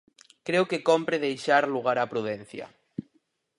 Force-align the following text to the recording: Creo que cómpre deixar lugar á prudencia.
Creo 0.47 0.63
que 0.69 0.83
cómpre 0.89 1.23
deixar 1.25 1.63
lugar 1.75 1.97
á 2.03 2.05
prudencia. 2.13 2.65